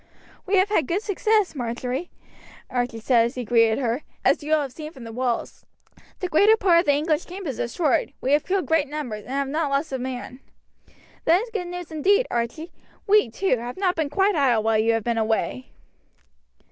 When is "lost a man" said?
9.69-10.39